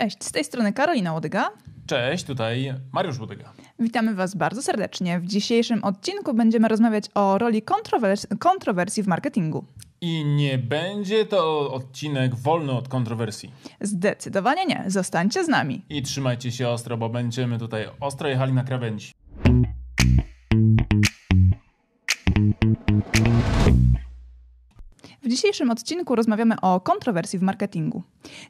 Cześć, 0.00 0.24
z 0.24 0.32
tej 0.32 0.44
strony 0.44 0.72
Karolina 0.72 1.12
Łodyga. 1.12 1.50
Cześć, 1.86 2.24
tutaj 2.24 2.74
Mariusz 2.92 3.18
Łodyga. 3.18 3.52
Witamy 3.78 4.14
Was 4.14 4.34
bardzo 4.34 4.62
serdecznie. 4.62 5.20
W 5.20 5.26
dzisiejszym 5.26 5.84
odcinku 5.84 6.34
będziemy 6.34 6.68
rozmawiać 6.68 7.04
o 7.14 7.38
roli 7.38 7.62
kontrowers 7.62 8.26
kontrowersji 8.38 9.02
w 9.02 9.06
marketingu. 9.06 9.64
I 10.00 10.24
nie 10.24 10.58
będzie 10.58 11.26
to 11.26 11.72
odcinek 11.72 12.34
wolny 12.34 12.72
od 12.72 12.88
kontrowersji. 12.88 13.52
Zdecydowanie 13.80 14.66
nie. 14.66 14.84
Zostańcie 14.86 15.44
z 15.44 15.48
nami. 15.48 15.84
I 15.88 16.02
trzymajcie 16.02 16.52
się 16.52 16.68
ostro, 16.68 16.96
bo 16.96 17.08
będziemy 17.08 17.58
tutaj 17.58 17.86
ostro 18.00 18.28
jechali 18.28 18.52
na 18.52 18.64
krawędzi. 18.64 19.12
W 25.22 25.28
dzisiejszym 25.28 25.70
odcinku 25.70 26.14
rozmawiamy 26.14 26.60
o 26.60 26.80
kontrowersji 26.80 27.38
w 27.38 27.42
marketingu. 27.42 28.02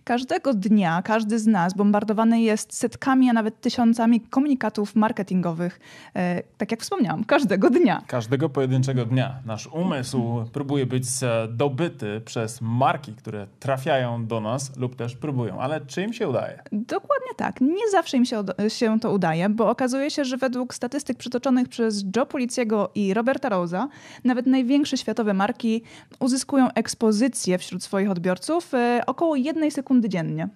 Każdego 0.05 0.55
dnia 0.55 1.03
każdy 1.03 1.39
z 1.39 1.47
nas 1.47 1.75
bombardowany 1.75 2.41
jest 2.43 2.75
setkami, 2.75 3.31
a 3.31 3.33
nawet 3.33 3.61
tysiącami 3.61 4.21
komunikatów 4.21 4.97
marketingowych. 4.97 5.81
E, 6.17 6.43
tak 6.59 6.71
jak 6.71 6.81
wspomniałam, 6.81 7.25
każdego 7.25 7.71
dnia. 7.71 8.03
Każdego 8.07 8.49
pojedynczego 8.49 9.07
dnia 9.07 9.35
nasz 9.47 9.67
umysł 9.67 10.45
próbuje 10.53 10.87
być 10.87 11.05
dobyty 11.49 12.21
przez 12.25 12.61
marki, 12.61 13.13
które 13.13 13.47
trafiają 13.61 14.27
do 14.27 14.41
nas 14.41 14.77
lub 14.77 14.97
też 14.97 15.17
próbują. 15.17 15.61
Ale 15.61 15.81
czy 15.81 16.03
im 16.03 16.13
się 16.13 16.29
udaje? 16.29 16.63
Dokładnie 16.73 17.35
tak. 17.37 17.61
Nie 17.61 17.91
zawsze 17.91 18.17
im 18.17 18.25
się, 18.25 18.45
się 18.69 19.01
to 19.01 19.13
udaje, 19.13 19.49
bo 19.49 19.71
okazuje 19.71 20.11
się, 20.11 20.25
że 20.25 20.37
według 20.37 20.75
statystyk 20.75 21.19
przytoczonych 21.19 21.69
przez 21.69 22.05
Joe 22.17 22.27
Policiego 22.27 22.91
i 22.95 23.15
Roberta 23.15 23.49
Rosa, 23.49 23.89
nawet 24.25 24.47
największe 24.47 24.97
światowe 24.97 25.35
marki 25.35 25.83
uzyskują 26.21 26.69
ekspozycję 26.75 27.59
wśród 27.59 27.83
swoich 27.83 28.11
odbiorców 28.11 28.75
e, 28.75 29.03
około 29.07 29.37
jednej 29.37 29.70
sekundy 29.71 30.09
dziennie. 30.09 30.49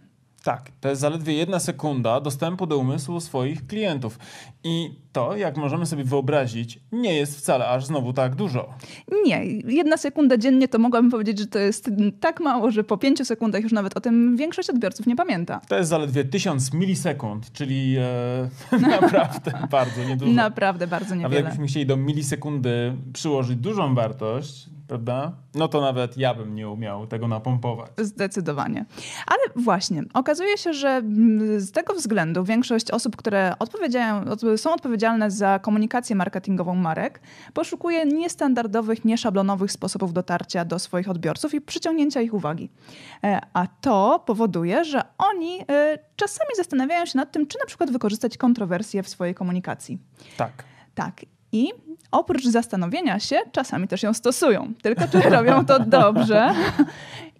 Tak, 0.44 0.70
to 0.80 0.88
jest 0.88 1.00
zaledwie 1.00 1.34
jedna 1.34 1.58
sekunda 1.58 2.20
dostępu 2.20 2.66
do 2.66 2.78
umysłu 2.78 3.20
swoich 3.20 3.66
klientów. 3.66 4.18
I 4.64 4.90
to, 5.12 5.36
jak 5.36 5.56
możemy 5.56 5.86
sobie 5.86 6.04
wyobrazić, 6.04 6.80
nie 6.92 7.14
jest 7.14 7.38
wcale 7.38 7.68
aż 7.68 7.86
znowu 7.86 8.12
tak 8.12 8.34
dużo. 8.34 8.68
Nie, 9.24 9.44
jedna 9.66 9.96
sekunda 9.96 10.36
dziennie 10.36 10.68
to 10.68 10.78
mogłabym 10.78 11.10
powiedzieć, 11.10 11.38
że 11.38 11.46
to 11.46 11.58
jest 11.58 11.90
tak 12.20 12.40
mało, 12.40 12.70
że 12.70 12.84
po 12.84 12.96
pięciu 12.96 13.24
sekundach 13.24 13.62
już 13.62 13.72
nawet 13.72 13.96
o 13.96 14.00
tym 14.00 14.36
większość 14.36 14.70
odbiorców 14.70 15.06
nie 15.06 15.16
pamięta. 15.16 15.60
To 15.68 15.76
jest 15.76 15.90
zaledwie 15.90 16.24
tysiąc 16.24 16.72
milisekund, 16.72 17.52
czyli 17.52 17.96
e, 18.72 18.78
naprawdę 18.90 19.52
bardzo 19.70 20.04
niedużo. 20.04 20.32
Naprawdę 20.32 20.86
bardzo 20.86 21.14
niewiele. 21.14 21.28
Nawet 21.28 21.44
jakbyśmy 21.44 21.66
chcieli 21.66 21.86
do 21.86 21.96
milisekundy 21.96 22.96
przyłożyć 23.12 23.56
dużą 23.56 23.94
wartość, 23.94 24.73
prawda? 24.88 25.32
No 25.54 25.68
to 25.68 25.80
nawet 25.80 26.16
ja 26.16 26.34
bym 26.34 26.54
nie 26.54 26.68
umiał 26.68 27.06
tego 27.06 27.28
napompować. 27.28 27.90
Zdecydowanie. 27.98 28.84
Ale 29.26 29.64
właśnie, 29.64 30.02
okazuje 30.14 30.58
się, 30.58 30.72
że 30.72 31.02
z 31.56 31.72
tego 31.72 31.94
względu 31.94 32.44
większość 32.44 32.90
osób, 32.90 33.16
które 33.16 33.52
odpowiedziają, 33.58 34.24
są 34.56 34.74
odpowiedzialne 34.74 35.30
za 35.30 35.58
komunikację 35.58 36.16
marketingową 36.16 36.74
marek, 36.74 37.20
poszukuje 37.54 38.06
niestandardowych, 38.06 39.04
nieszablonowych 39.04 39.72
sposobów 39.72 40.12
dotarcia 40.12 40.64
do 40.64 40.78
swoich 40.78 41.10
odbiorców 41.10 41.54
i 41.54 41.60
przyciągnięcia 41.60 42.20
ich 42.20 42.34
uwagi. 42.34 42.70
E, 43.24 43.40
a 43.52 43.66
to 43.66 44.22
powoduje, 44.26 44.84
że 44.84 45.02
oni 45.18 45.60
e, 45.70 45.98
czasami 46.16 46.50
zastanawiają 46.56 47.06
się 47.06 47.18
nad 47.18 47.32
tym, 47.32 47.46
czy 47.46 47.58
na 47.58 47.66
przykład 47.66 47.90
wykorzystać 47.90 48.36
kontrowersje 48.36 49.02
w 49.02 49.08
swojej 49.08 49.34
komunikacji. 49.34 49.98
Tak. 50.36 50.64
Tak. 50.94 51.33
I 51.54 51.72
oprócz 52.12 52.44
zastanowienia 52.44 53.20
się, 53.20 53.36
czasami 53.52 53.88
też 53.88 54.02
ją 54.02 54.14
stosują. 54.14 54.72
Tylko 54.82 55.08
czy 55.08 55.20
robią 55.20 55.66
to 55.66 55.80
dobrze 56.00 56.54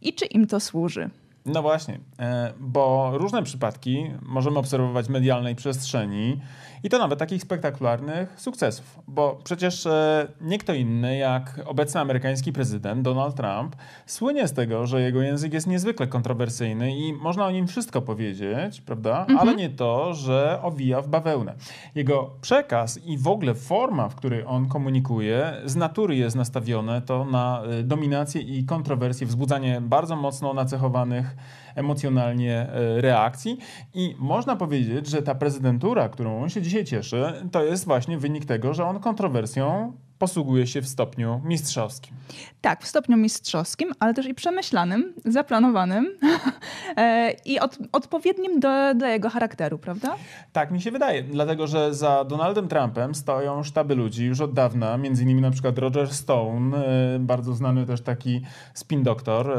i 0.02 0.12
czy 0.12 0.24
im 0.24 0.46
to 0.46 0.60
służy. 0.60 1.10
No 1.46 1.62
właśnie, 1.62 2.00
e, 2.18 2.52
bo 2.60 3.12
różne 3.14 3.42
przypadki 3.42 4.10
możemy 4.22 4.58
obserwować 4.58 5.06
w 5.06 5.10
medialnej 5.10 5.54
przestrzeni 5.54 6.40
i 6.84 6.88
to 6.88 6.98
nawet 6.98 7.18
takich 7.18 7.42
spektakularnych 7.42 8.40
sukcesów, 8.40 9.00
bo 9.08 9.38
przecież 9.44 9.86
e, 9.86 10.26
nie 10.40 10.58
kto 10.58 10.74
inny 10.74 11.16
jak 11.16 11.60
obecny 11.66 12.00
amerykański 12.00 12.52
prezydent 12.52 13.02
Donald 13.02 13.36
Trump 13.36 13.76
słynie 14.06 14.48
z 14.48 14.52
tego, 14.52 14.86
że 14.86 15.00
jego 15.00 15.22
język 15.22 15.52
jest 15.52 15.66
niezwykle 15.66 16.06
kontrowersyjny 16.06 16.96
i 16.96 17.12
można 17.12 17.46
o 17.46 17.50
nim 17.50 17.66
wszystko 17.66 18.02
powiedzieć, 18.02 18.80
prawda? 18.80 19.20
Mhm. 19.20 19.38
Ale 19.38 19.56
nie 19.56 19.70
to, 19.70 20.14
że 20.14 20.58
owija 20.62 21.00
w 21.00 21.08
bawełnę. 21.08 21.54
Jego 21.94 22.30
przekaz 22.40 22.98
i 23.06 23.18
w 23.18 23.28
ogóle 23.28 23.54
forma, 23.54 24.08
w 24.08 24.14
której 24.14 24.44
on 24.46 24.68
komunikuje, 24.68 25.52
z 25.64 25.76
natury 25.76 26.16
jest 26.16 26.36
nastawione 26.36 27.02
to 27.02 27.24
na 27.24 27.62
e, 27.62 27.82
dominację 27.82 28.40
i 28.40 28.64
kontrowersję, 28.64 29.26
wzbudzanie 29.26 29.80
bardzo 29.80 30.16
mocno 30.16 30.54
nacechowanych 30.54 31.36
emocjonalnie 31.74 32.54
e, 32.54 33.00
reakcji. 33.00 33.58
I 33.94 34.14
można 34.18 34.56
powiedzieć, 34.56 35.06
że 35.06 35.22
ta 35.22 35.34
prezydentura, 35.34 36.08
którą 36.08 36.42
on 36.42 36.48
się 36.48 36.62
dzisiaj 36.62 36.84
cieszy, 36.84 37.24
to 37.52 37.64
jest 37.64 37.84
właśnie 37.84 38.18
wynik 38.18 38.44
tego, 38.44 38.74
że 38.74 38.84
on 38.84 39.00
kontrowersją 39.00 39.92
posługuje 40.18 40.66
się 40.66 40.82
w 40.82 40.88
stopniu 40.88 41.40
mistrzowskim. 41.44 42.14
Tak, 42.60 42.82
w 42.82 42.86
stopniu 42.86 43.16
mistrzowskim, 43.16 43.92
ale 44.00 44.14
też 44.14 44.26
i 44.26 44.34
przemyślanym, 44.34 45.12
zaplanowanym 45.24 46.18
e, 46.96 47.32
i 47.44 47.60
od, 47.60 47.78
odpowiednim 47.92 48.60
do, 48.60 49.06
jego 49.06 49.30
charakteru, 49.30 49.78
prawda? 49.78 50.16
Tak, 50.52 50.70
mi 50.70 50.80
się 50.80 50.90
wydaje, 50.90 51.22
dlatego 51.22 51.66
że 51.66 51.94
za 51.94 52.24
Donaldem 52.24 52.68
Trumpem 52.68 53.14
stoją 53.14 53.62
sztaby 53.62 53.94
ludzi 53.94 54.24
już 54.24 54.40
od 54.40 54.52
dawna, 54.52 54.98
między 54.98 55.22
innymi 55.22 55.40
na 55.40 55.50
przykład 55.50 55.78
Roger 55.78 56.14
Stone, 56.14 56.76
e, 56.76 57.18
bardzo 57.18 57.54
znany 57.54 57.86
też 57.86 58.00
taki 58.00 58.40
spin 58.74 59.02
doktor, 59.02 59.50
e, 59.50 59.56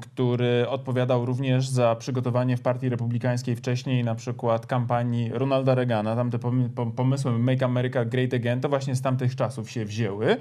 który 0.00 0.68
odpowiadał 0.68 1.26
również 1.26 1.68
za 1.68 1.96
przygotowanie 1.96 2.56
w 2.56 2.60
Partii 2.60 2.88
Republikańskiej 2.88 3.56
wcześniej 3.56 4.04
na 4.04 4.14
przykład 4.14 4.66
kampanii 4.66 5.30
Ronalda 5.32 5.74
Reagana, 5.74 6.16
tam 6.16 6.30
te 6.30 6.38
pomysły 6.96 7.38
Make 7.38 7.62
America 7.62 8.04
Great 8.04 8.34
Again, 8.34 8.60
to 8.60 8.68
właśnie 8.68 8.94
z 8.94 9.02
tamtych 9.02 9.36
czasów 9.36 9.63
się 9.70 9.84
wzięły. 9.84 10.36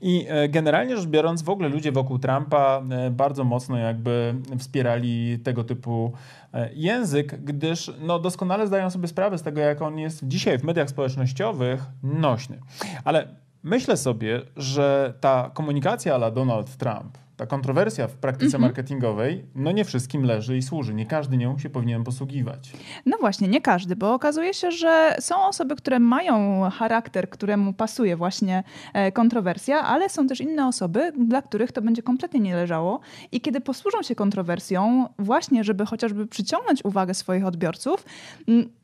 I 0.00 0.26
e, 0.28 0.48
generalnie 0.48 0.96
rzecz 0.96 1.06
biorąc, 1.06 1.42
w 1.42 1.48
ogóle 1.48 1.68
ludzie 1.68 1.92
wokół 1.92 2.18
Trumpa 2.18 2.82
e, 2.90 3.10
bardzo 3.10 3.44
mocno 3.44 3.76
jakby 3.76 4.34
wspierali 4.58 5.38
tego 5.38 5.64
typu 5.64 6.12
e, 6.54 6.70
język, 6.74 7.44
gdyż 7.44 7.92
no, 8.00 8.18
doskonale 8.18 8.66
zdają 8.66 8.90
sobie 8.90 9.08
sprawę 9.08 9.38
z 9.38 9.42
tego, 9.42 9.60
jak 9.60 9.82
on 9.82 9.98
jest 9.98 10.28
dzisiaj 10.28 10.58
w 10.58 10.64
mediach 10.64 10.90
społecznościowych 10.90 11.82
nośny. 12.02 12.58
Ale 13.04 13.28
myślę 13.62 13.96
sobie, 13.96 14.40
że 14.56 15.14
ta 15.20 15.50
komunikacja 15.54 16.14
ala 16.14 16.30
Donald 16.30 16.76
Trump, 16.76 17.18
ta 17.42 17.46
kontrowersja 17.46 18.08
w 18.08 18.14
praktyce 18.14 18.56
mhm. 18.56 18.62
marketingowej, 18.62 19.44
no 19.54 19.72
nie 19.72 19.84
wszystkim 19.84 20.22
leży 20.24 20.56
i 20.56 20.62
służy. 20.62 20.94
Nie 20.94 21.06
każdy 21.06 21.36
nią 21.36 21.58
się 21.58 21.70
powinien 21.70 22.04
posługiwać. 22.04 22.72
No 23.06 23.16
właśnie, 23.20 23.48
nie 23.48 23.60
każdy, 23.60 23.96
bo 23.96 24.14
okazuje 24.14 24.54
się, 24.54 24.70
że 24.70 25.16
są 25.20 25.46
osoby, 25.46 25.76
które 25.76 25.98
mają 25.98 26.62
charakter, 26.70 27.30
któremu 27.30 27.72
pasuje 27.72 28.16
właśnie 28.16 28.64
e, 28.92 29.12
kontrowersja, 29.12 29.80
ale 29.80 30.08
są 30.08 30.26
też 30.26 30.40
inne 30.40 30.66
osoby, 30.66 31.12
dla 31.18 31.42
których 31.42 31.72
to 31.72 31.82
będzie 31.82 32.02
kompletnie 32.02 32.40
nie 32.40 32.54
leżało. 32.54 33.00
I 33.32 33.40
kiedy 33.40 33.60
posłużą 33.60 34.02
się 34.02 34.14
kontrowersją, 34.14 35.08
właśnie, 35.18 35.64
żeby 35.64 35.86
chociażby 35.86 36.26
przyciągnąć 36.26 36.84
uwagę 36.84 37.14
swoich 37.14 37.46
odbiorców, 37.46 38.04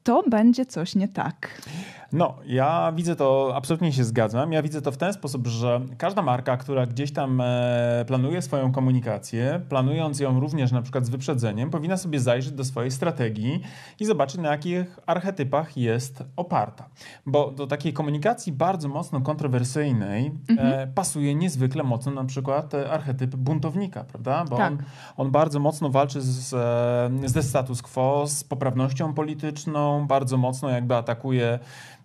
to 0.08 0.22
będzie 0.30 0.66
coś 0.66 0.94
nie 0.94 1.08
tak. 1.08 1.62
No, 2.12 2.34
ja 2.46 2.92
widzę 2.96 3.16
to, 3.16 3.52
absolutnie 3.54 3.92
się 3.92 4.04
zgadzam. 4.04 4.52
Ja 4.52 4.62
widzę 4.62 4.82
to 4.82 4.92
w 4.92 4.96
ten 4.96 5.12
sposób, 5.12 5.46
że 5.46 5.80
każda 5.98 6.22
marka, 6.22 6.56
która 6.56 6.86
gdzieś 6.86 7.12
tam 7.12 7.40
e, 7.40 8.04
planuje 8.06 8.42
swoją 8.42 8.72
komunikację, 8.72 9.60
planując 9.68 10.20
ją 10.20 10.40
również 10.40 10.72
na 10.72 10.82
przykład 10.82 11.06
z 11.06 11.08
wyprzedzeniem, 11.08 11.70
powinna 11.70 11.96
sobie 11.96 12.20
zajrzeć 12.20 12.52
do 12.52 12.64
swojej 12.64 12.90
strategii 12.90 13.60
i 14.00 14.04
zobaczyć, 14.04 14.40
na 14.40 14.50
jakich 14.50 14.98
archetypach 15.06 15.76
jest 15.76 16.24
oparta. 16.36 16.88
Bo 17.26 17.50
do 17.50 17.66
takiej 17.66 17.92
komunikacji 17.92 18.52
bardzo 18.52 18.88
mocno 18.88 19.20
kontrowersyjnej 19.20 20.32
mhm. 20.50 20.68
e, 20.72 20.86
pasuje 20.86 21.34
niezwykle 21.34 21.82
mocno 21.82 22.12
na 22.12 22.24
przykład 22.24 22.74
archetyp 22.74 23.36
buntownika, 23.36 24.04
prawda? 24.04 24.44
Bo 24.50 24.56
tak. 24.56 24.72
on, 24.72 24.78
on 25.16 25.30
bardzo 25.30 25.60
mocno 25.60 25.90
walczy 25.90 26.20
z, 26.20 26.54
e, 27.24 27.28
ze 27.28 27.42
status 27.42 27.82
quo, 27.82 28.26
z 28.26 28.44
poprawnością 28.44 29.14
polityczną, 29.14 29.97
bardzo 30.06 30.36
mocno 30.36 30.68
jakby 30.68 30.94
atakuje 30.94 31.58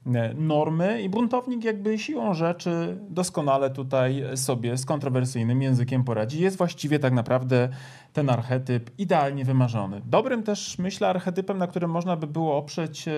E, 0.06 0.34
normy 0.34 1.02
i 1.02 1.10
buntownik 1.10 1.64
jakby 1.64 2.00
siłą 2.00 2.34
rzeczy 2.34 2.98
doskonale 3.10 3.70
tutaj 3.70 4.24
sobie 4.36 4.78
z 4.78 4.86
kontrowersyjnym 4.86 5.62
językiem 5.62 6.04
poradzi. 6.04 6.42
Jest 6.42 6.58
właściwie 6.58 7.00
tak 7.00 7.14
naprawdę 7.14 7.70
ten 8.14 8.30
archetyp 8.30 8.92
idealnie 8.98 9.46
wymarzony. 9.46 10.02
Dobrym 10.06 10.44
też 10.44 10.78
myślę 10.80 11.08
archetypem, 11.08 11.58
na 11.58 11.68
którym 11.68 11.92
można 11.92 12.16
by 12.16 12.28
było 12.28 12.58
oprzeć 12.58 13.08
e, 13.08 13.12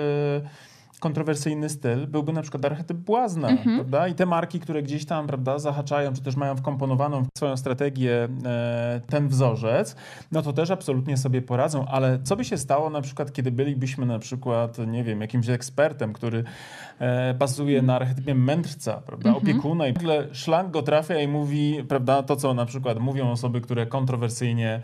kontrowersyjny 0.99 1.69
styl 1.69 2.07
byłby 2.07 2.33
na 2.33 2.41
przykład 2.41 2.65
archetyp 2.65 2.97
błazna, 2.97 3.49
mhm. 3.49 3.75
prawda? 3.75 4.07
I 4.07 4.13
te 4.13 4.25
marki, 4.25 4.59
które 4.59 4.83
gdzieś 4.83 5.05
tam, 5.05 5.27
prawda, 5.27 5.59
zahaczają, 5.59 6.13
czy 6.13 6.21
też 6.21 6.35
mają 6.35 6.55
wkomponowaną 6.55 7.23
w 7.23 7.27
swoją 7.37 7.57
strategię 7.57 8.27
e, 8.45 9.01
ten 9.09 9.27
wzorzec, 9.27 9.95
no 10.31 10.41
to 10.41 10.53
też 10.53 10.71
absolutnie 10.71 11.17
sobie 11.17 11.41
poradzą, 11.41 11.85
ale 11.85 12.19
co 12.23 12.35
by 12.35 12.45
się 12.45 12.57
stało 12.57 12.89
na 12.89 13.01
przykład, 13.01 13.33
kiedy 13.33 13.51
bylibyśmy 13.51 14.05
na 14.05 14.19
przykład, 14.19 14.77
nie 14.87 15.03
wiem, 15.03 15.21
jakimś 15.21 15.49
ekspertem, 15.49 16.13
który 16.13 16.43
e, 16.99 17.33
bazuje 17.33 17.81
na 17.81 17.95
archetypie 17.95 18.35
mędrca, 18.35 18.93
prawda, 18.93 19.29
mhm. 19.29 19.43
opiekuna 19.43 19.87
i 19.87 19.93
w 19.93 19.97
ogóle 19.97 20.27
szlang 20.31 20.71
go 20.71 20.81
trafia 20.81 21.19
i 21.19 21.27
mówi, 21.27 21.83
prawda, 21.87 22.23
to 22.23 22.35
co 22.35 22.53
na 22.53 22.65
przykład 22.65 22.99
mówią 22.99 23.31
osoby, 23.31 23.61
które 23.61 23.85
kontrowersyjnie 23.85 24.81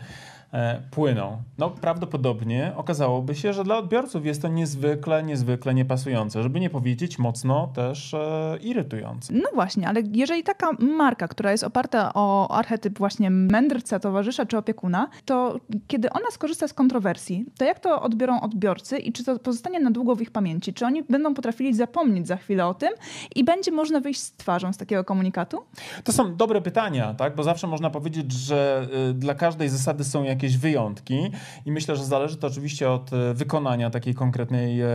płyną. 0.90 1.42
No 1.58 1.70
prawdopodobnie 1.70 2.72
okazałoby 2.76 3.34
się, 3.34 3.52
że 3.52 3.64
dla 3.64 3.78
odbiorców 3.78 4.26
jest 4.26 4.42
to 4.42 4.48
niezwykle, 4.48 5.22
niezwykle 5.22 5.74
niepasujące, 5.74 6.42
żeby 6.42 6.60
nie 6.60 6.70
powiedzieć 6.70 7.18
mocno 7.18 7.72
też 7.74 8.14
e, 8.14 8.58
irytujące. 8.60 9.32
No 9.32 9.48
właśnie, 9.54 9.88
ale 9.88 10.02
jeżeli 10.12 10.42
taka 10.42 10.70
marka, 10.78 11.28
która 11.28 11.52
jest 11.52 11.64
oparta 11.64 12.10
o 12.14 12.56
archetyp 12.56 12.98
właśnie 12.98 13.30
mędrca, 13.30 14.00
towarzysza 14.00 14.46
czy 14.46 14.58
opiekuna, 14.58 15.08
to 15.24 15.60
kiedy 15.88 16.10
ona 16.10 16.30
skorzysta 16.30 16.68
z 16.68 16.74
kontrowersji, 16.74 17.46
to 17.58 17.64
jak 17.64 17.80
to 17.80 18.02
odbiorą 18.02 18.40
odbiorcy 18.40 18.98
i 18.98 19.12
czy 19.12 19.24
to 19.24 19.38
pozostanie 19.38 19.80
na 19.80 19.90
długo 19.90 20.16
w 20.16 20.22
ich 20.22 20.30
pamięci? 20.30 20.74
Czy 20.74 20.86
oni 20.86 21.02
będą 21.02 21.34
potrafili 21.34 21.74
zapomnieć 21.74 22.26
za 22.26 22.36
chwilę 22.36 22.66
o 22.66 22.74
tym 22.74 22.90
i 23.34 23.44
będzie 23.44 23.72
można 23.72 24.00
wyjść 24.00 24.20
z 24.20 24.32
twarzą 24.32 24.72
z 24.72 24.76
takiego 24.76 25.04
komunikatu? 25.04 25.62
To 26.04 26.12
są 26.12 26.36
dobre 26.36 26.60
pytania, 26.60 27.14
tak? 27.14 27.34
bo 27.34 27.42
zawsze 27.42 27.66
można 27.66 27.90
powiedzieć, 27.90 28.32
że 28.32 28.88
y, 29.10 29.14
dla 29.14 29.34
każdej 29.34 29.68
zasady 29.68 30.04
są 30.04 30.22
jakieś 30.22 30.41
wyjątki 30.48 31.30
i 31.66 31.72
myślę, 31.72 31.96
że 31.96 32.04
zależy 32.04 32.36
to 32.36 32.46
oczywiście 32.46 32.90
od 32.90 33.12
y, 33.12 33.34
wykonania 33.34 33.90
takiej 33.90 34.14
konkretnej 34.14 34.80
e, 34.80 34.86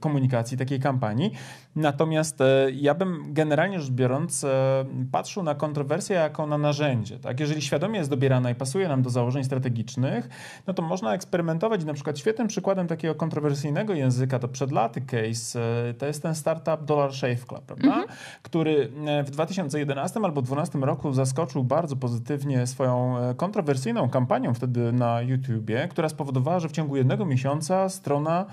komunikacji, 0.00 0.58
takiej 0.58 0.80
kampanii. 0.80 1.32
Natomiast 1.76 2.40
e, 2.40 2.70
ja 2.72 2.94
bym 2.94 3.34
generalnie 3.34 3.80
rzecz 3.80 3.90
biorąc 3.90 4.44
e, 4.44 4.84
patrzył 5.12 5.42
na 5.42 5.54
kontrowersję 5.54 6.16
jako 6.16 6.46
na 6.46 6.58
narzędzie. 6.58 7.18
Tak? 7.18 7.40
Jeżeli 7.40 7.62
świadomie 7.62 7.98
jest 7.98 8.10
dobierana 8.10 8.50
i 8.50 8.54
pasuje 8.54 8.88
nam 8.88 9.02
do 9.02 9.10
założeń 9.10 9.44
strategicznych, 9.44 10.28
no 10.66 10.74
to 10.74 10.82
można 10.82 11.14
eksperymentować. 11.14 11.84
Na 11.84 11.94
przykład 11.94 12.18
świetnym 12.18 12.48
przykładem 12.48 12.86
takiego 12.86 13.14
kontrowersyjnego 13.14 13.94
języka 13.94 14.38
to 14.38 14.48
przed 14.48 14.72
laty 14.72 15.00
case 15.00 15.60
to 15.98 16.06
jest 16.06 16.22
ten 16.22 16.34
startup 16.34 16.84
Dollar 16.84 17.14
Shave 17.14 17.46
Club, 17.46 17.62
prawda? 17.62 17.86
Mhm. 17.86 18.04
który 18.42 18.92
w 19.24 19.30
2011 19.30 20.20
albo 20.22 20.42
2012 20.42 20.78
roku 20.78 21.12
zaskoczył 21.12 21.64
bardzo 21.64 21.96
pozytywnie 21.96 22.66
swoją 22.66 23.18
e, 23.18 23.34
kontrowersyjną 23.34 24.08
kampanią 24.14 24.54
wtedy 24.54 24.92
na 24.92 25.22
YouTubie, 25.22 25.88
która 25.88 26.08
spowodowała, 26.08 26.60
że 26.60 26.68
w 26.68 26.72
ciągu 26.72 26.96
jednego 26.96 27.26
miesiąca 27.26 27.88
strona 27.88 28.46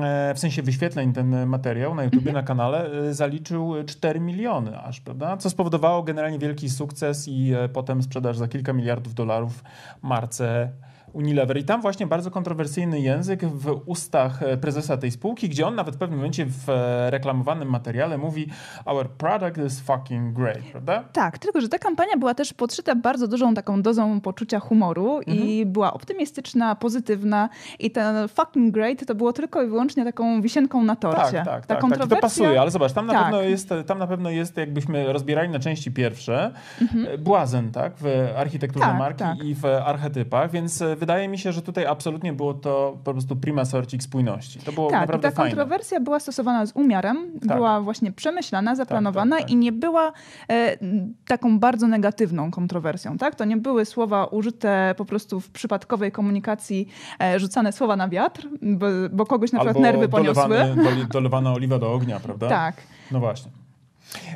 e, 0.00 0.34
w 0.34 0.38
sensie 0.38 0.62
wyświetleń 0.62 1.12
ten 1.12 1.46
materiał 1.46 1.94
na 1.94 2.04
YouTubie, 2.04 2.32
na 2.32 2.42
kanale 2.42 2.90
e, 3.08 3.14
zaliczył 3.14 3.74
4 3.86 4.20
miliony 4.20 4.78
aż, 4.78 5.00
prawda? 5.00 5.36
Co 5.36 5.50
spowodowało 5.50 6.02
generalnie 6.02 6.38
wielki 6.38 6.70
sukces 6.70 7.28
i 7.28 7.52
potem 7.72 8.02
sprzedaż 8.02 8.38
za 8.38 8.48
kilka 8.48 8.72
miliardów 8.72 9.14
dolarów 9.14 9.64
marce 10.02 10.72
Unilever. 11.12 11.58
I 11.58 11.64
tam 11.64 11.80
właśnie 11.80 12.06
bardzo 12.06 12.30
kontrowersyjny 12.30 13.00
język 13.00 13.44
w 13.44 13.80
ustach 13.86 14.42
e, 14.42 14.56
prezesa 14.56 14.96
tej 14.96 15.10
spółki, 15.10 15.48
gdzie 15.48 15.66
on 15.66 15.74
nawet 15.74 15.94
w 15.94 15.98
pewnym 15.98 16.18
momencie 16.18 16.46
w 16.46 16.70
e, 16.70 17.10
reklamowanym 17.10 17.70
materiale 17.70 18.18
mówi 18.18 18.48
Our 18.84 19.10
product 19.10 19.58
is 19.66 19.80
fucking 19.80 20.34
great, 20.34 20.62
prawda? 20.72 21.04
Tak, 21.12 21.38
tylko 21.38 21.60
że 21.60 21.68
ta 21.68 21.78
kampania 21.78 22.16
była 22.16 22.34
też 22.34 22.54
podszyta 22.54 22.94
bardzo 22.94 23.28
dużą 23.28 23.54
taką 23.54 23.82
dozą 23.82 24.20
poczucia 24.20 24.60
humoru 24.60 25.18
mhm. 25.18 25.38
i 25.38 25.66
była 25.66 25.92
optymistyczna, 25.92 26.74
pozytywna 26.74 27.48
i 27.78 27.90
ten 27.90 28.28
fucking 28.28 28.74
great 28.74 29.06
to 29.06 29.14
było 29.14 29.32
tylko 29.32 29.62
i 29.62 29.66
wyłącznie 29.66 30.04
taką 30.04 30.42
wisienką 30.42 30.82
na 30.82 30.96
torcie. 30.96 31.32
Tak, 31.32 31.44
tak, 31.44 31.66
Ta 31.66 31.74
tak, 31.74 31.80
kontrowersja... 31.80 32.16
tak. 32.16 32.20
to 32.20 32.22
pasuje, 32.22 32.60
ale 32.60 32.70
zobacz, 32.70 32.92
tam 32.92 33.06
na, 33.06 33.12
tak. 33.12 33.22
pewno 33.22 33.42
jest, 33.42 33.74
tam 33.86 33.98
na 33.98 34.06
pewno 34.06 34.30
jest, 34.30 34.56
jakbyśmy 34.56 35.12
rozbierali 35.12 35.48
na 35.48 35.58
części 35.58 35.92
pierwsze, 35.92 36.52
mhm. 36.80 37.06
E, 37.06 37.18
błazen, 37.18 37.72
tak, 37.72 37.92
w 37.96 38.28
architekturze 38.36 38.84
tak, 38.84 38.98
marki 38.98 39.18
tak. 39.18 39.44
i 39.44 39.54
w 39.54 39.64
archetypach, 39.64 40.50
więc 40.50 40.82
wydaje 40.96 41.07
mi 41.28 41.38
się, 41.38 41.52
że 41.52 41.62
tutaj 41.62 41.86
absolutnie 41.86 42.32
było 42.32 42.54
to 42.54 42.98
po 43.04 43.12
prostu 43.12 43.36
prima 43.36 43.64
sorcik 43.64 44.02
spójności. 44.02 44.58
To 44.58 44.72
było 44.72 44.90
tak, 44.90 45.00
naprawdę 45.00 45.30
ta 45.30 45.34
fajne. 45.34 45.50
kontrowersja 45.50 46.00
była 46.00 46.20
stosowana 46.20 46.66
z 46.66 46.72
umiarem, 46.72 47.40
tak. 47.48 47.56
była 47.56 47.80
właśnie 47.80 48.12
przemyślana, 48.12 48.74
zaplanowana 48.74 49.36
tak, 49.36 49.40
tak, 49.40 49.48
tak. 49.48 49.52
i 49.52 49.56
nie 49.56 49.72
była 49.72 50.12
e, 50.50 50.76
taką 51.26 51.58
bardzo 51.58 51.88
negatywną 51.88 52.50
kontrowersją. 52.50 53.18
Tak? 53.18 53.34
To 53.34 53.44
nie 53.44 53.56
były 53.56 53.84
słowa 53.84 54.24
użyte 54.24 54.94
po 54.96 55.04
prostu 55.04 55.40
w 55.40 55.50
przypadkowej 55.50 56.12
komunikacji, 56.12 56.88
e, 57.22 57.40
rzucane 57.40 57.72
słowa 57.72 57.96
na 57.96 58.08
wiatr, 58.08 58.48
bo, 58.62 58.86
bo 59.12 59.26
kogoś 59.26 59.52
na 59.52 59.58
przykład 59.58 59.76
Albo 59.76 59.86
nerwy 59.86 60.08
poniosły. 60.08 60.48
Dolewany, 60.48 61.06
dolewana 61.12 61.52
oliwa 61.52 61.78
do 61.78 61.92
ognia, 61.92 62.20
prawda? 62.20 62.48
Tak. 62.48 62.76
No 63.10 63.20
właśnie. 63.20 63.50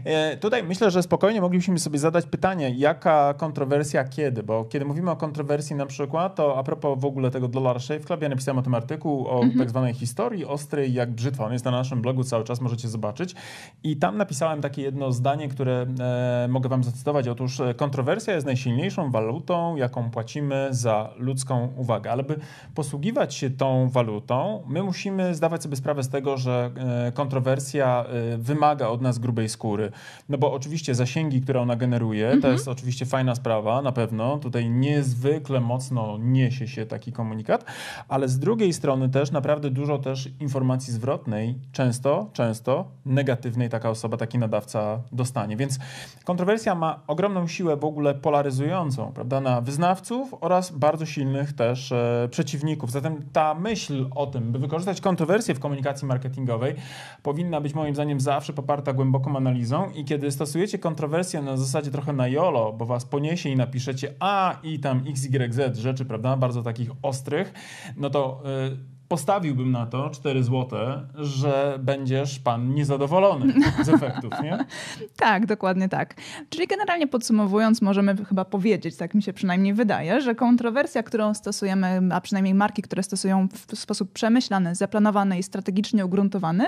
E, 0.04 0.36
tutaj 0.36 0.62
myślę, 0.62 0.90
że 0.90 1.02
spokojnie 1.02 1.40
moglibyśmy 1.40 1.78
sobie 1.78 1.98
zadać 1.98 2.26
pytanie, 2.26 2.70
jaka 2.70 3.34
kontrowersja 3.34 4.04
kiedy, 4.04 4.42
bo 4.42 4.64
kiedy 4.64 4.84
mówimy 4.84 5.10
o 5.10 5.16
kontrowersji 5.16 5.76
na 5.76 5.86
przykład, 5.86 6.34
to 6.34 6.58
a 6.58 6.62
propos 6.62 7.00
w 7.00 7.04
ogóle 7.04 7.30
tego 7.30 7.48
Dollar 7.48 7.80
Shave 7.80 8.04
Club, 8.04 8.22
ja 8.22 8.28
napisałem 8.28 8.58
o 8.58 8.62
tym 8.62 8.74
artykuł 8.74 9.28
o 9.28 9.34
mhm. 9.34 9.58
tak 9.58 9.70
zwanej 9.70 9.94
historii 9.94 10.44
ostrej 10.44 10.92
jak 10.92 11.10
brzytwa. 11.10 11.44
On 11.44 11.52
jest 11.52 11.64
na 11.64 11.70
naszym 11.70 12.02
blogu 12.02 12.24
cały 12.24 12.44
czas, 12.44 12.60
możecie 12.60 12.88
zobaczyć. 12.88 13.34
I 13.84 13.96
tam 13.96 14.16
napisałem 14.16 14.60
takie 14.60 14.82
jedno 14.82 15.12
zdanie, 15.12 15.48
które 15.48 15.86
e, 16.00 16.46
mogę 16.48 16.68
wam 16.68 16.84
zacytować. 16.84 17.28
Otóż 17.28 17.60
e, 17.60 17.74
kontrowersja 17.74 18.34
jest 18.34 18.46
najsilniejszą 18.46 19.10
walutą, 19.10 19.76
jaką 19.76 20.10
płacimy 20.10 20.68
za 20.70 21.10
ludzką 21.16 21.68
uwagę. 21.76 22.10
Ale 22.12 22.22
by 22.22 22.36
posługiwać 22.74 23.34
się 23.34 23.50
tą 23.50 23.88
walutą, 23.88 24.62
my 24.68 24.82
musimy 24.82 25.34
zdawać 25.34 25.62
sobie 25.62 25.76
sprawę 25.76 26.02
z 26.02 26.08
tego, 26.08 26.36
że 26.36 26.70
e, 27.06 27.12
kontrowersja 27.12 28.04
wymaga 28.38 28.88
od 28.88 29.02
nas 29.02 29.18
grubej 29.18 29.48
skóry 29.48 29.61
skóry. 29.62 29.92
No 30.28 30.38
bo 30.38 30.52
oczywiście 30.52 30.94
zasięgi, 30.94 31.40
które 31.40 31.60
ona 31.60 31.76
generuje, 31.76 32.28
to 32.28 32.34
mhm. 32.34 32.52
jest 32.52 32.68
oczywiście 32.68 33.06
fajna 33.06 33.34
sprawa, 33.34 33.82
na 33.82 33.92
pewno. 33.92 34.38
Tutaj 34.38 34.70
niezwykle 34.70 35.60
mocno 35.60 36.18
niesie 36.18 36.68
się 36.68 36.86
taki 36.86 37.12
komunikat, 37.12 37.64
ale 38.08 38.28
z 38.28 38.38
drugiej 38.38 38.72
strony 38.72 39.08
też 39.08 39.30
naprawdę 39.30 39.70
dużo 39.70 39.98
też 39.98 40.28
informacji 40.40 40.92
zwrotnej, 40.92 41.54
często, 41.72 42.30
często 42.32 42.84
negatywnej 43.06 43.68
taka 43.68 43.90
osoba, 43.90 44.16
taki 44.16 44.38
nadawca 44.38 45.00
dostanie. 45.12 45.56
Więc 45.56 45.78
kontrowersja 46.24 46.74
ma 46.74 47.00
ogromną 47.06 47.46
siłę 47.46 47.76
w 47.76 47.84
ogóle 47.84 48.14
polaryzującą, 48.14 49.12
prawda, 49.12 49.40
na 49.40 49.60
wyznawców 49.60 50.34
oraz 50.40 50.70
bardzo 50.70 51.06
silnych 51.06 51.52
też 51.52 51.92
e, 51.92 52.28
przeciwników. 52.30 52.90
Zatem 52.90 53.22
ta 53.32 53.54
myśl 53.54 54.06
o 54.14 54.26
tym, 54.26 54.52
by 54.52 54.58
wykorzystać 54.58 55.00
kontrowersję 55.00 55.54
w 55.54 55.60
komunikacji 55.60 56.08
marketingowej, 56.08 56.74
powinna 57.22 57.60
być 57.60 57.74
moim 57.74 57.94
zdaniem 57.94 58.20
zawsze 58.20 58.52
poparta 58.52 58.92
głęboką 58.92 59.36
analizą 59.36 59.51
analizą 59.52 59.90
i 59.90 60.04
kiedy 60.04 60.30
stosujecie 60.30 60.78
kontrowersję 60.78 61.42
na 61.42 61.56
zasadzie 61.56 61.90
trochę 61.90 62.12
na 62.12 62.28
jolo, 62.28 62.72
bo 62.72 62.86
was 62.86 63.04
poniesie 63.04 63.48
i 63.48 63.56
napiszecie 63.56 64.14
a 64.20 64.58
i 64.62 64.78
tam 64.78 65.04
xyz 65.08 65.78
rzeczy, 65.78 66.04
prawda, 66.04 66.36
bardzo 66.36 66.62
takich 66.62 66.90
ostrych, 67.02 67.52
no 67.96 68.10
to... 68.10 68.42
Yy, 68.70 68.92
postawiłbym 69.12 69.72
na 69.72 69.86
to 69.86 70.10
4 70.10 70.42
złote, 70.42 71.02
że 71.14 71.78
będziesz 71.82 72.38
pan 72.38 72.74
niezadowolony 72.74 73.54
z 73.82 73.88
efektów, 73.88 74.32
nie? 74.42 74.58
tak, 75.16 75.46
dokładnie 75.46 75.88
tak. 75.88 76.14
Czyli 76.48 76.66
generalnie 76.66 77.06
podsumowując, 77.06 77.82
możemy 77.82 78.24
chyba 78.24 78.44
powiedzieć, 78.44 78.96
tak 78.96 79.14
mi 79.14 79.22
się 79.22 79.32
przynajmniej 79.32 79.74
wydaje, 79.74 80.20
że 80.20 80.34
kontrowersja, 80.34 81.02
którą 81.02 81.34
stosujemy, 81.34 82.00
a 82.12 82.20
przynajmniej 82.20 82.54
marki, 82.54 82.82
które 82.82 83.02
stosują 83.02 83.48
w 83.48 83.78
sposób 83.78 84.12
przemyślany, 84.12 84.74
zaplanowany 84.74 85.38
i 85.38 85.42
strategicznie 85.42 86.06
ugruntowany, 86.06 86.66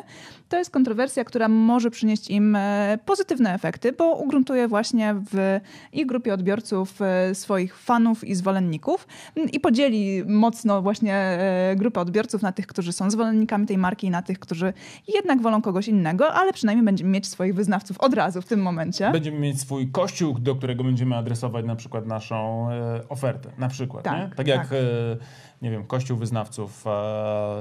to 0.49 0.59
jest 0.59 0.71
kontrowersja, 0.71 1.25
która 1.25 1.49
może 1.49 1.91
przynieść 1.91 2.31
im 2.31 2.57
e, 2.57 2.99
pozytywne 3.05 3.55
efekty, 3.55 3.93
bo 3.93 4.15
ugruntuje 4.15 4.69
właśnie 4.69 5.15
w 5.33 5.61
ich 5.93 6.07
grupie 6.07 6.35
odbiorców 6.35 7.03
e, 7.03 7.35
swoich 7.35 7.79
fanów 7.79 8.25
i 8.25 8.35
zwolenników 8.35 9.07
i 9.53 9.61
podzieli 9.61 10.25
mocno 10.27 10.83
właśnie 10.83 11.15
e, 11.15 11.75
grupę 11.77 12.01
odbiorców 12.01 12.34
na 12.43 12.53
tych, 12.53 12.67
którzy 12.67 12.93
są 12.93 13.11
zwolennikami 13.11 13.67
tej 13.67 13.79
marki 13.79 14.07
i 14.07 14.11
na 14.11 14.23
tych, 14.23 14.39
którzy 14.39 14.73
jednak 15.15 15.43
wolą 15.43 15.63
kogoś 15.63 15.89
innego, 15.89 16.35
ale 16.35 16.53
przynajmniej 16.53 16.85
będziemy 16.85 17.11
mieć 17.11 17.27
swoich 17.27 17.55
wyznawców 17.55 18.01
od 18.01 18.15
razu 18.15 18.43
w 18.43 18.47
tym 18.47 18.63
momencie. 18.63 19.11
Będziemy 19.11 19.39
mieć 19.39 19.61
swój 19.61 19.91
kościół, 19.91 20.39
do 20.39 20.55
którego 20.55 20.85
będziemy 20.85 21.17
adresować 21.17 21.65
na 21.65 21.77
przykład 21.77 22.07
naszą 22.07 22.71
e, 22.71 23.09
ofertę. 23.09 23.51
Na 23.59 23.69
przykład, 23.69 24.05
tak, 24.05 24.31
nie? 24.31 24.37
tak 24.37 24.47
jak 24.47 24.69
tak. 24.69 24.73
E, 24.73 25.17
nie 25.63 25.71
wiem, 25.71 25.87
kościół 25.87 26.17
wyznawców 26.19 26.87
e, 26.87 26.91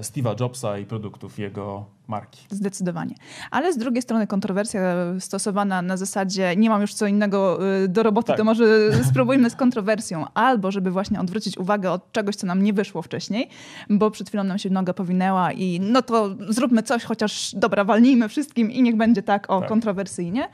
Steve'a 0.01 0.41
Jobsa 0.41 0.77
i 0.77 0.85
produktów 0.85 1.39
jego 1.39 1.85
marki. 2.07 2.41
Zdecydowanie. 2.49 3.15
Ale 3.51 3.73
z 3.73 3.77
drugiej 3.77 4.01
strony 4.01 4.27
kontrowersja 4.27 4.81
stosowana 5.19 5.81
na 5.81 5.97
zasadzie 5.97 6.55
nie 6.55 6.69
mam 6.69 6.81
już 6.81 6.93
co 6.93 7.07
innego 7.07 7.59
y, 7.83 7.87
do 7.87 8.03
roboty, 8.03 8.27
tak. 8.27 8.37
to 8.37 8.43
może 8.43 8.65
spróbujmy 9.11 9.49
z 9.49 9.55
kontrowersją. 9.55 10.25
Albo 10.33 10.71
żeby 10.71 10.91
właśnie 10.91 11.19
odwrócić 11.19 11.57
uwagę 11.57 11.91
od 11.91 12.11
czegoś, 12.11 12.35
co 12.35 12.47
nam 12.47 12.63
nie 12.63 12.73
wyszło 12.73 13.01
wcześniej, 13.01 13.49
bo 13.89 14.11
przed 14.11 14.27
chwilą 14.27 14.43
nam 14.43 14.57
się 14.57 14.69
noga 14.69 14.93
powinęła 14.93 15.51
i 15.51 15.79
no 15.79 16.01
to 16.01 16.35
zróbmy 16.49 16.83
coś, 16.83 17.03
chociaż 17.03 17.55
dobra, 17.55 17.83
walnijmy 17.83 18.29
wszystkim 18.29 18.71
i 18.71 18.81
niech 18.81 18.97
będzie 18.97 19.23
tak 19.23 19.49
o 19.49 19.59
tak. 19.59 19.69
kontrowersyjnie 19.69 20.49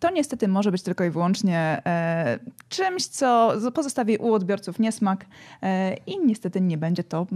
to 0.00 0.10
niestety 0.10 0.48
może 0.48 0.72
być 0.72 0.82
tylko 0.82 1.04
i 1.04 1.10
wyłącznie 1.10 1.82
e, 1.86 2.38
czymś, 2.68 3.06
co 3.06 3.52
pozostawi 3.74 4.16
u 4.16 4.34
odbiorców 4.34 4.78
niesmak 4.78 5.26
e, 5.62 5.94
i 5.94 6.18
niestety 6.26 6.60
nie 6.60 6.78
będzie 6.78 7.04
to 7.04 7.26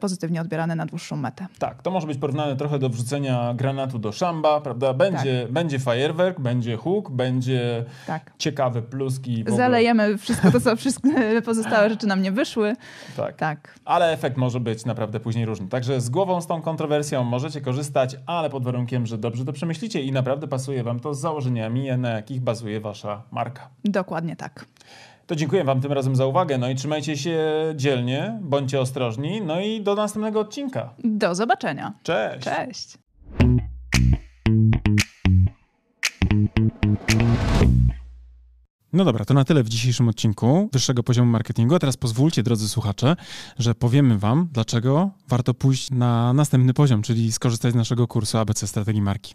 pozytywnie 0.00 0.40
odbierane 0.40 0.76
na 0.76 0.86
dłuższą 0.86 1.16
metę. 1.16 1.46
Tak, 1.58 1.82
to 1.82 1.90
może 1.90 2.06
być 2.06 2.18
porównane 2.18 2.56
trochę 2.56 2.78
do 2.78 2.88
wrzucenia 2.88 3.54
granatu 3.54 3.98
do 3.98 4.12
szamba, 4.12 4.60
prawda? 4.60 4.94
Będzie, 4.94 5.42
tak. 5.42 5.52
będzie 5.52 5.78
fajerwerk, 5.78 6.40
będzie 6.40 6.76
huk, 6.76 7.10
będzie 7.10 7.84
tak. 8.06 8.32
ciekawe 8.38 8.82
pluski. 8.82 9.44
Zalejemy 9.46 10.18
wszystko 10.18 10.50
to, 10.50 10.60
co 10.60 10.76
wszystkie 10.76 11.10
pozostałe 11.44 11.90
rzeczy 11.90 12.06
nam 12.06 12.22
nie 12.22 12.32
wyszły. 12.32 12.76
Tak. 13.16 13.36
tak. 13.36 13.78
Ale 13.84 14.12
efekt 14.12 14.36
może 14.36 14.60
być 14.60 14.84
naprawdę 14.84 15.20
później 15.20 15.46
różny. 15.46 15.68
Także 15.68 16.00
z 16.00 16.10
głową 16.10 16.40
z 16.40 16.46
tą 16.46 16.62
kontrowersją 16.62 17.24
możecie 17.24 17.60
korzystać, 17.60 18.16
ale 18.26 18.50
pod 18.50 18.64
warunkiem, 18.64 19.06
że 19.06 19.18
dobrze 19.18 19.44
to 19.44 19.52
przemyślicie 19.52 20.02
i 20.02 20.12
naprawdę 20.12 20.48
pasuje 20.48 20.82
wam 20.82 21.00
to 21.00 21.14
z 21.14 21.20
założeniami 21.20 21.90
na 22.08 22.14
jakich 22.14 22.40
bazuje 22.40 22.80
wasza 22.80 23.22
marka. 23.30 23.68
Dokładnie 23.84 24.36
tak. 24.36 24.66
To 25.26 25.36
dziękuję 25.36 25.64
Wam 25.64 25.80
tym 25.80 25.92
razem 25.92 26.16
za 26.16 26.26
uwagę. 26.26 26.58
No 26.58 26.70
i 26.70 26.74
trzymajcie 26.74 27.16
się 27.16 27.38
dzielnie, 27.76 28.38
bądźcie 28.42 28.80
ostrożni. 28.80 29.42
No 29.42 29.60
i 29.60 29.80
do 29.80 29.94
następnego 29.94 30.40
odcinka. 30.40 30.94
Do 31.04 31.34
zobaczenia. 31.34 31.94
Cześć. 32.02 32.44
Cześć. 32.44 32.98
No 38.92 39.04
dobra, 39.04 39.24
to 39.24 39.34
na 39.34 39.44
tyle 39.44 39.62
w 39.62 39.68
dzisiejszym 39.68 40.08
odcinku 40.08 40.68
wyższego 40.72 41.02
poziomu 41.02 41.32
marketingu. 41.32 41.74
A 41.74 41.78
teraz 41.78 41.96
pozwólcie, 41.96 42.42
drodzy 42.42 42.68
słuchacze, 42.68 43.16
że 43.58 43.74
powiemy 43.74 44.18
Wam, 44.18 44.48
dlaczego 44.52 45.10
warto 45.28 45.54
pójść 45.54 45.90
na 45.90 46.32
następny 46.32 46.74
poziom, 46.74 47.02
czyli 47.02 47.32
skorzystać 47.32 47.72
z 47.72 47.76
naszego 47.76 48.06
kursu 48.06 48.38
ABC 48.38 48.66
Strategii 48.66 49.02
Marki. 49.02 49.34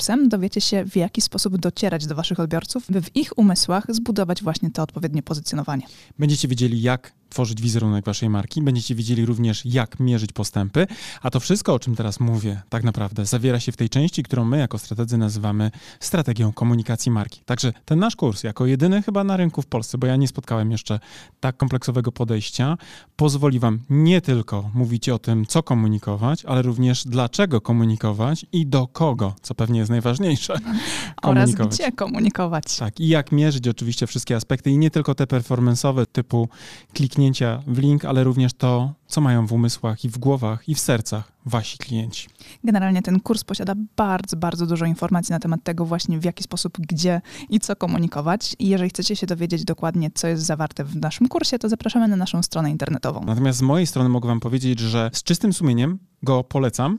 kursem 0.00 0.28
dowiecie 0.28 0.60
się, 0.60 0.84
w 0.84 0.96
jaki 0.96 1.20
sposób 1.20 1.56
docierać 1.56 2.06
do 2.06 2.14
Waszych 2.14 2.40
odbiorców, 2.40 2.86
by 2.90 3.02
w 3.02 3.16
ich 3.16 3.38
umysłach 3.38 3.84
zbudować 3.88 4.42
właśnie 4.42 4.70
to 4.70 4.82
odpowiednie 4.82 5.22
pozycjonowanie. 5.22 5.82
Będziecie 6.18 6.48
wiedzieli, 6.48 6.82
jak 6.82 7.12
tworzyć 7.30 7.62
wizerunek 7.62 8.04
waszej 8.04 8.30
marki. 8.30 8.62
Będziecie 8.62 8.94
wiedzieli 8.94 9.26
również, 9.26 9.66
jak 9.66 10.00
mierzyć 10.00 10.32
postępy. 10.32 10.86
A 11.22 11.30
to 11.30 11.40
wszystko, 11.40 11.74
o 11.74 11.78
czym 11.78 11.96
teraz 11.96 12.20
mówię, 12.20 12.62
tak 12.68 12.84
naprawdę 12.84 13.26
zawiera 13.26 13.60
się 13.60 13.72
w 13.72 13.76
tej 13.76 13.88
części, 13.88 14.22
którą 14.22 14.44
my 14.44 14.58
jako 14.58 14.78
strategzy 14.78 15.18
nazywamy 15.18 15.70
strategią 16.00 16.52
komunikacji 16.52 17.12
marki. 17.12 17.40
Także 17.44 17.72
ten 17.84 17.98
nasz 17.98 18.16
kurs, 18.16 18.42
jako 18.42 18.66
jedyny 18.66 19.02
chyba 19.02 19.24
na 19.24 19.36
rynku 19.36 19.62
w 19.62 19.66
Polsce, 19.66 19.98
bo 19.98 20.06
ja 20.06 20.16
nie 20.16 20.28
spotkałem 20.28 20.70
jeszcze 20.70 21.00
tak 21.40 21.56
kompleksowego 21.56 22.12
podejścia, 22.12 22.78
pozwoli 23.16 23.58
wam 23.58 23.78
nie 23.90 24.20
tylko 24.20 24.70
mówić 24.74 25.08
o 25.08 25.18
tym, 25.18 25.46
co 25.46 25.62
komunikować, 25.62 26.44
ale 26.44 26.62
również 26.62 27.04
dlaczego 27.04 27.60
komunikować 27.60 28.46
i 28.52 28.66
do 28.66 28.86
kogo, 28.86 29.34
co 29.42 29.54
pewnie 29.54 29.78
jest 29.78 29.89
najważniejsze. 29.90 30.54
Oraz 31.22 31.50
gdzie 31.50 31.92
komunikować. 31.92 32.76
Tak, 32.76 33.00
i 33.00 33.08
jak 33.08 33.32
mierzyć 33.32 33.68
oczywiście 33.68 34.06
wszystkie 34.06 34.36
aspekty 34.36 34.70
i 34.70 34.78
nie 34.78 34.90
tylko 34.90 35.14
te 35.14 35.24
performance'owe 35.24 36.06
typu 36.06 36.48
kliknięcia 36.92 37.62
w 37.66 37.78
link, 37.78 38.04
ale 38.04 38.24
również 38.24 38.52
to, 38.52 38.94
co 39.06 39.20
mają 39.20 39.46
w 39.46 39.52
umysłach 39.52 40.04
i 40.04 40.08
w 40.08 40.18
głowach 40.18 40.68
i 40.68 40.74
w 40.74 40.80
sercach 40.80 41.32
wasi 41.46 41.78
klienci. 41.78 42.28
Generalnie 42.64 43.02
ten 43.02 43.20
kurs 43.20 43.44
posiada 43.44 43.74
bardzo, 43.96 44.36
bardzo 44.36 44.66
dużo 44.66 44.86
informacji 44.86 45.32
na 45.32 45.38
temat 45.38 45.64
tego 45.64 45.84
właśnie 45.84 46.18
w 46.18 46.24
jaki 46.24 46.42
sposób, 46.42 46.78
gdzie 46.78 47.20
i 47.48 47.60
co 47.60 47.76
komunikować. 47.76 48.56
I 48.58 48.68
jeżeli 48.68 48.90
chcecie 48.90 49.16
się 49.16 49.26
dowiedzieć 49.26 49.64
dokładnie, 49.64 50.10
co 50.14 50.28
jest 50.28 50.42
zawarte 50.42 50.84
w 50.84 50.96
naszym 50.96 51.28
kursie, 51.28 51.58
to 51.58 51.68
zapraszamy 51.68 52.08
na 52.08 52.16
naszą 52.16 52.42
stronę 52.42 52.70
internetową. 52.70 53.24
Natomiast 53.26 53.58
z 53.58 53.62
mojej 53.62 53.86
strony 53.86 54.08
mogę 54.08 54.28
wam 54.28 54.40
powiedzieć, 54.40 54.80
że 54.80 55.10
z 55.12 55.22
czystym 55.22 55.52
sumieniem 55.52 55.98
go 56.22 56.44
polecam 56.44 56.98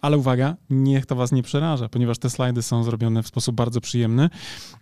Ale 0.00 0.18
uwaga, 0.18 0.56
niech 0.70 1.06
to 1.06 1.16
Was 1.16 1.32
nie 1.32 1.42
przeraża, 1.42 1.88
ponieważ 1.88 2.18
te 2.18 2.30
slajdy 2.30 2.62
są 2.62 2.84
zrobione 2.84 3.22
w 3.22 3.26
sposób 3.26 3.56
bardzo 3.56 3.80
przyjemny 3.80 4.30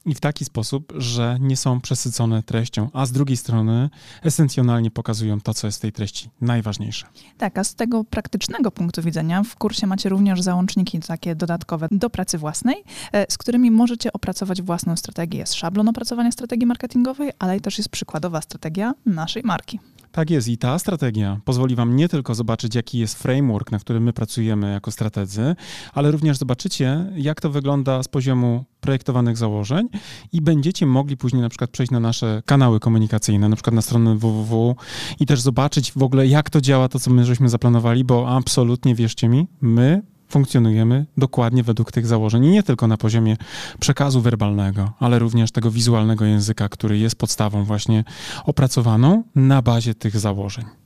i 0.06 0.14
w 0.14 0.20
taki 0.20 0.44
sposób, 0.44 0.92
że 0.96 1.38
nie 1.40 1.56
są 1.56 1.80
przesycone 1.80 2.42
treścią, 2.42 2.90
a 2.92 3.06
z 3.06 3.12
drugiej 3.12 3.36
strony 3.36 3.90
esencjonalnie 4.22 4.90
pokazują 4.90 5.40
to, 5.40 5.54
co 5.54 5.66
jest 5.66 5.78
w 5.78 5.80
tej 5.80 5.92
treści 5.92 6.30
najważniejsze. 6.40 7.06
Tak, 7.38 7.58
a 7.58 7.64
z 7.64 7.74
tego 7.74 8.04
praktycznego 8.04 8.70
punktu 8.70 9.02
widzenia 9.02 9.42
w 9.42 9.56
kursie 9.56 9.86
macie 9.86 10.08
również 10.08 10.42
załączniki 10.42 11.00
takie 11.00 11.34
dodatkowe 11.34 11.88
do 11.90 12.10
pracy 12.10 12.38
własnej, 12.38 12.76
e, 13.12 13.26
z 13.28 13.38
którymi 13.38 13.70
możecie 13.70 14.12
opracować 14.12 14.62
własną 14.62 14.96
strategię. 14.96 15.38
Jest 15.38 15.54
szablon 15.54 15.88
opracowania 15.88 16.32
strategii 16.32 16.66
marketingowej, 16.66 17.30
ale 17.38 17.60
też 17.60 17.78
jest 17.78 17.88
przykładowa 17.88 18.40
strategia 18.40 18.94
naszej 19.06 19.42
marki. 19.42 19.80
Tak 20.16 20.30
jest 20.30 20.48
i 20.48 20.58
ta 20.58 20.78
strategia 20.78 21.40
pozwoli 21.44 21.74
Wam 21.74 21.96
nie 21.96 22.08
tylko 22.08 22.34
zobaczyć, 22.34 22.74
jaki 22.74 22.98
jest 22.98 23.22
framework, 23.22 23.72
na 23.72 23.78
którym 23.78 24.02
my 24.02 24.12
pracujemy 24.12 24.72
jako 24.72 24.90
strategzy, 25.06 25.56
ale 25.94 26.10
również 26.10 26.38
zobaczycie, 26.38 27.06
jak 27.16 27.40
to 27.40 27.50
wygląda 27.50 28.02
z 28.02 28.08
poziomu 28.08 28.64
projektowanych 28.80 29.36
założeń 29.36 29.88
i 30.32 30.40
będziecie 30.40 30.86
mogli 30.86 31.16
później 31.16 31.42
na 31.42 31.48
przykład 31.48 31.70
przejść 31.70 31.92
na 31.92 32.00
nasze 32.00 32.42
kanały 32.46 32.80
komunikacyjne, 32.80 33.48
na 33.48 33.56
przykład 33.56 33.74
na 33.74 33.82
stronę 33.82 34.16
www 34.16 34.76
i 35.20 35.26
też 35.26 35.40
zobaczyć 35.40 35.92
w 35.92 36.02
ogóle, 36.02 36.26
jak 36.26 36.50
to 36.50 36.60
działa, 36.60 36.88
to 36.88 36.98
co 36.98 37.10
my 37.10 37.24
żeśmy 37.24 37.48
zaplanowali, 37.48 38.04
bo 38.04 38.36
absolutnie, 38.36 38.94
wierzcie 38.94 39.28
mi, 39.28 39.48
my 39.60 40.02
funkcjonujemy 40.28 41.06
dokładnie 41.16 41.62
według 41.62 41.92
tych 41.92 42.06
założeń 42.06 42.44
i 42.44 42.50
nie 42.50 42.62
tylko 42.62 42.86
na 42.86 42.96
poziomie 42.96 43.36
przekazu 43.80 44.20
werbalnego, 44.20 44.92
ale 44.98 45.18
również 45.18 45.52
tego 45.52 45.70
wizualnego 45.70 46.24
języka, 46.24 46.68
który 46.68 46.98
jest 46.98 47.16
podstawą 47.16 47.64
właśnie 47.64 48.04
opracowaną 48.44 49.22
na 49.34 49.62
bazie 49.62 49.94
tych 49.94 50.18
założeń. 50.18 50.64